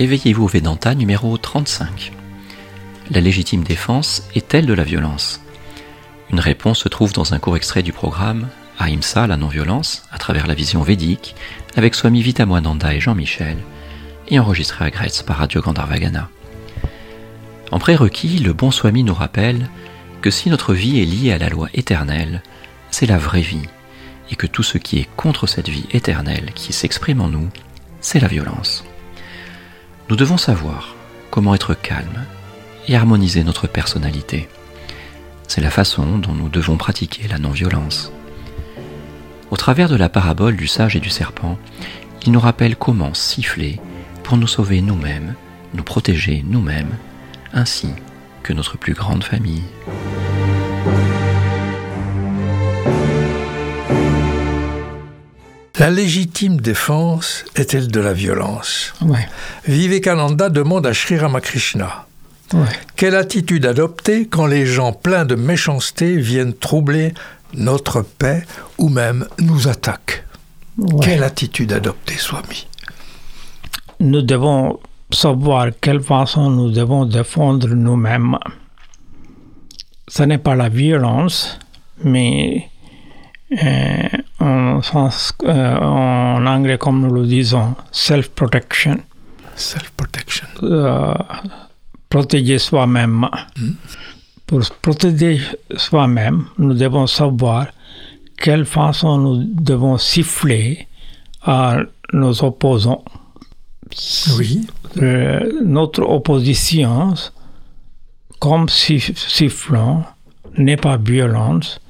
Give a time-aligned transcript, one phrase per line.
[0.00, 2.12] Éveillez-vous Vedanta numéro 35.
[3.10, 5.40] La légitime défense est-elle de la violence?
[6.30, 8.46] Une réponse se trouve dans un court extrait du programme
[8.78, 11.34] Ahimsa, la non-violence, à travers la vision védique,
[11.74, 13.56] avec Swami Vitamoananda et Jean-Michel,
[14.28, 16.30] et enregistré à Gretz par Radio Gandharvagana.
[17.72, 19.68] En prérequis, le bon Swami nous rappelle
[20.22, 22.44] que si notre vie est liée à la loi éternelle,
[22.92, 23.66] c'est la vraie vie,
[24.30, 27.48] et que tout ce qui est contre cette vie éternelle qui s'exprime en nous,
[28.00, 28.84] c'est la violence.
[30.10, 30.94] Nous devons savoir
[31.30, 32.24] comment être calme
[32.86, 34.48] et harmoniser notre personnalité.
[35.46, 38.10] C'est la façon dont nous devons pratiquer la non-violence.
[39.50, 41.58] Au travers de la parabole du sage et du serpent,
[42.24, 43.80] il nous rappelle comment siffler
[44.24, 45.34] pour nous sauver nous-mêmes,
[45.74, 46.96] nous protéger nous-mêmes,
[47.52, 47.88] ainsi
[48.42, 49.64] que notre plus grande famille.
[55.78, 58.92] La légitime défense est-elle de la violence?
[59.00, 59.28] Ouais.
[59.66, 62.04] Vivekananda demande à Sri Ramakrishna
[62.54, 62.64] Ouais.
[62.96, 67.12] quelle attitude adopter quand les gens pleins de méchanceté viennent troubler
[67.52, 68.42] notre paix
[68.78, 70.24] ou même nous attaquent?
[70.78, 71.04] Ouais.
[71.04, 72.66] Quelle attitude adopter, Swami?
[74.00, 74.80] Nous devons
[75.12, 78.38] savoir quelle façon nous devons défendre nous-mêmes.
[80.08, 81.58] Ce n'est pas la violence,
[82.02, 82.70] mais
[83.62, 84.08] euh,
[84.78, 88.98] en, sens- euh, en anglais, comme nous le disons, self-protection.
[89.54, 90.46] Self-protection.
[90.62, 91.14] euh,
[92.08, 93.28] protéger soi-même.
[94.46, 95.40] Pour se protéger
[95.76, 97.66] soi-même, nous devons savoir
[98.36, 100.86] quelle façon nous devons siffler
[101.42, 101.78] à
[102.12, 103.04] nos opposants.
[104.38, 104.66] Oui.
[105.02, 107.14] Euh, notre opposition,
[108.38, 110.04] comme sif- sifflant,
[110.56, 111.80] n'est pas violence,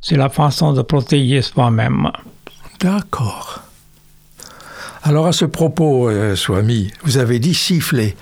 [0.00, 2.10] c'est la façon de protéger soi-même.
[2.80, 3.62] D'accord.
[5.02, 8.16] Alors à ce propos, euh, Swami, vous avez dit siffler.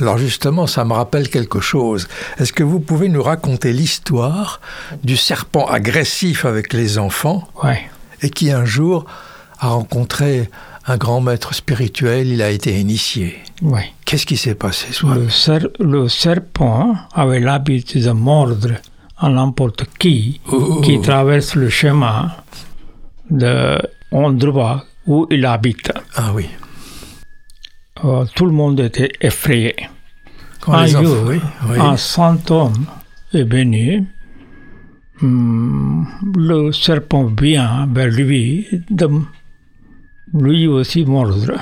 [0.00, 2.06] Alors justement, ça me rappelle quelque chose.
[2.38, 4.60] Est-ce que vous pouvez nous raconter l'histoire
[5.02, 7.80] du serpent agressif avec les enfants Ouais.
[8.22, 9.04] et qui un jour
[9.58, 10.48] a rencontré
[10.86, 13.38] un grand maître spirituel, il a été initié?
[14.04, 15.22] Qu'est-ce qui s'est passé, Swami?
[15.24, 18.74] Le, ser- le serpent avait l'habitude de mordre
[19.18, 20.40] à n'importe qui
[20.84, 22.30] qui traverse le chemin
[23.30, 23.76] de
[24.12, 25.92] endroit où il habite.
[26.14, 26.48] Ah oui.
[28.04, 29.74] Euh, tout le monde était effrayé.
[30.60, 31.78] Quand un les enfants- jour, oui, oui.
[31.80, 32.86] un saint homme
[33.32, 34.04] est venu.
[35.20, 39.08] Hum, le serpent vient vers lui de
[40.32, 41.54] lui aussi mordre.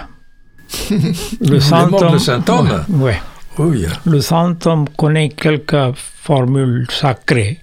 [0.90, 3.20] le le saint homme Ouais, ouais.
[3.58, 3.86] Oui.
[4.04, 7.60] Le saint homme connaît quelques formules sacrées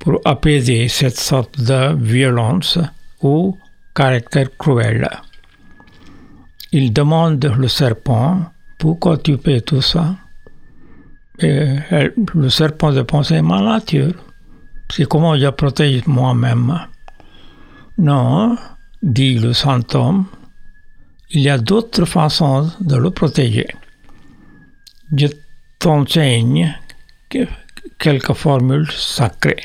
[0.00, 2.78] pour apaiser cette sorte de violence
[3.22, 3.56] ou
[3.96, 5.08] caractère cruel.
[6.72, 8.44] Il demande le serpent
[8.78, 10.16] pourquoi tu fais tout ça?
[11.38, 14.14] Le serpent répond c'est ma nature.
[14.92, 16.78] C'est comment je protège moi-même?
[17.98, 18.56] Non,
[19.02, 20.26] dit le saint homme,
[21.30, 23.66] il y a d'autres façons de le protéger.
[25.16, 25.28] Je
[25.78, 26.74] t'enseigne
[27.30, 27.48] que-
[27.98, 29.64] quelques formules sacrées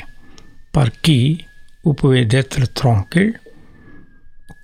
[0.71, 1.45] par qui
[1.83, 3.39] vous pouvez être tranquille,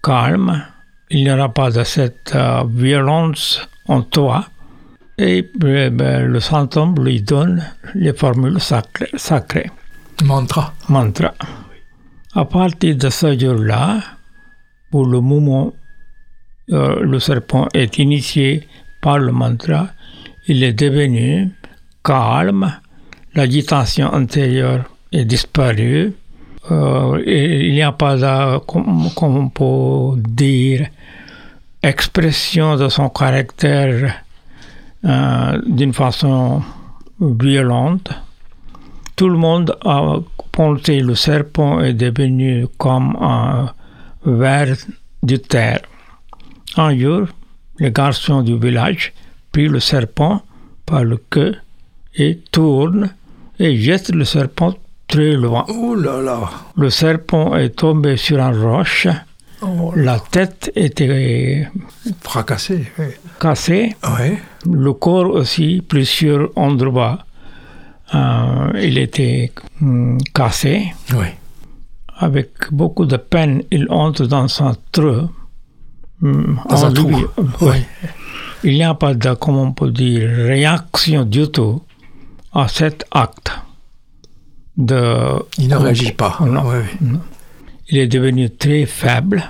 [0.07, 0.63] calme,
[1.09, 4.45] il n'y aura pas de cette euh, violence en toi.
[5.17, 7.61] Et euh, ben, le saint homme lui donne
[7.93, 9.69] les formules sacrées, sacrées
[10.23, 10.73] Mantra.
[10.87, 11.33] mantra.
[12.33, 13.99] À partir de ce jour-là,
[14.91, 15.73] pour le moment
[16.71, 18.67] euh, le serpent est initié
[19.01, 19.89] par le mantra,
[20.47, 21.51] il est devenu
[22.03, 22.73] calme,
[23.35, 26.13] l'agitation intérieure est disparue,
[26.71, 30.87] euh, il n'y a pas de, comme, on peut dire,
[31.81, 34.23] expression de son caractère
[35.05, 36.61] euh, d'une façon
[37.19, 38.11] violente
[39.17, 40.19] tout le monde a
[40.51, 43.73] pensé le serpent est devenu comme un
[44.23, 44.77] ver
[45.23, 45.81] de terre.
[46.77, 47.25] Un jour,
[47.79, 49.13] les garçons du village
[49.51, 50.43] prirent le serpent
[50.85, 51.55] par le queue
[52.15, 53.09] et tournent
[53.57, 54.75] et jettent le serpent
[55.17, 55.65] très loin.
[55.69, 56.39] Oh là là.
[56.75, 59.07] Le serpent est tombé sur une roche.
[59.63, 61.67] Oh, La tête était
[62.21, 62.91] fracassé.
[62.99, 63.05] Oui.
[63.39, 63.95] cassée.
[64.03, 64.37] Oui.
[64.71, 67.17] Le corps aussi, plusieurs endroits,
[68.13, 70.93] euh, il était hum, cassé.
[71.15, 71.25] Oui.
[72.19, 75.29] Avec beaucoup de peine, il entre dans un trou.
[76.21, 77.09] hum, Dans un trou.
[77.61, 77.77] Oui.
[78.63, 81.81] Il n'y a pas de, comment on peut dire, réaction du tout
[82.53, 83.51] à cet acte.
[84.77, 86.37] De, Il ne réagit pas.
[86.41, 86.63] Non.
[86.67, 87.17] Oui, oui.
[87.89, 89.43] il est devenu très faible.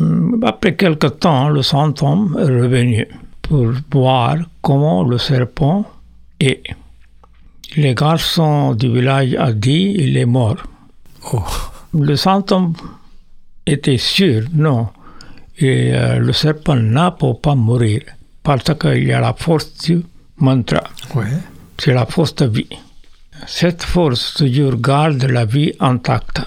[0.00, 3.06] Hum, Après quelque temps, le homme est revenu.
[3.42, 5.84] pour voir comment le serpent
[6.40, 6.62] est.
[7.76, 10.56] Les garçons du village a dit il est mort.
[11.32, 11.42] Oh.
[11.94, 12.74] Le homme
[13.66, 14.88] était sûr, non.
[15.58, 18.02] Et euh, le serpent n'a pas mourir
[18.42, 20.02] parce qu'il y a la force du
[20.38, 20.82] mantra.
[21.14, 21.26] Ouais.
[21.78, 22.68] C'est la force de vie.
[23.46, 26.40] Cette force toujours garde la vie intacte.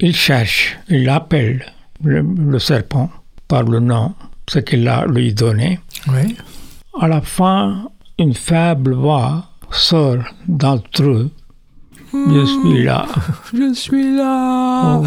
[0.00, 1.64] Il cherche, il appelle
[2.02, 3.10] le, le serpent
[3.46, 4.14] par le nom,
[4.48, 5.78] ce qu'il a lui donné.
[6.08, 6.36] Oui.
[7.00, 7.88] À la fin,
[8.18, 11.30] une faible voix sort d'entre eux.
[12.12, 13.06] Je suis là.
[13.54, 15.02] Je suis là.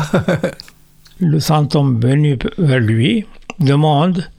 [1.19, 3.25] Le fantôme venu vers lui
[3.59, 4.29] demande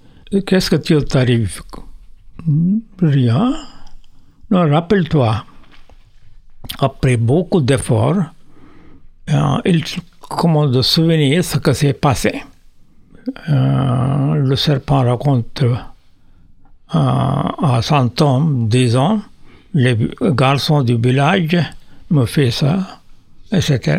[0.47, 1.63] Qu'est-ce que tu t'arrive
[3.01, 3.55] Rien.
[4.51, 5.45] Non, rappelle-toi.
[6.79, 8.23] Après beaucoup d'efforts,
[9.31, 9.83] euh, il
[10.21, 12.43] commence de souvenir ce que s'est passé.
[13.49, 15.75] Euh, le serpent raconte euh,
[16.95, 19.21] à Santom, disant,
[19.75, 21.59] les garçons du village
[22.11, 23.01] me fait ça,
[23.51, 23.99] etc.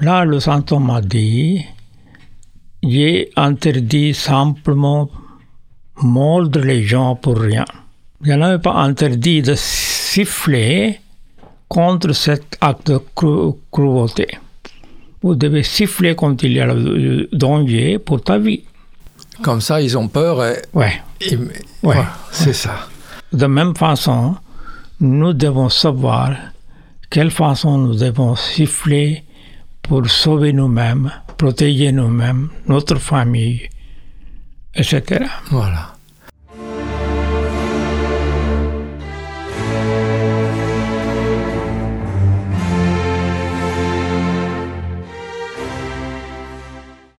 [0.00, 1.64] Là, le Santom m'a dit,
[2.82, 5.08] j'ai interdit simplement
[6.02, 7.64] mordre les gens pour rien.
[8.22, 11.00] Je n'avais pas interdit de siffler
[11.68, 13.00] contre cet acte de
[13.70, 14.28] cruauté.
[15.22, 18.62] Vous devez siffler quand il y a le danger pour ta vie.
[19.42, 20.62] Comme ça, ils ont peur et...
[20.72, 21.02] Ouais.
[21.20, 21.36] et-
[21.82, 21.96] Ouais.
[22.30, 22.88] C'est ça.
[23.32, 24.36] De même façon,
[25.00, 26.30] nous devons savoir
[27.10, 29.24] quelle façon nous devons siffler
[29.82, 33.68] pour sauver nous-mêmes, protéger nous-mêmes, notre famille,
[34.74, 35.24] etc.
[35.50, 35.92] Voilà.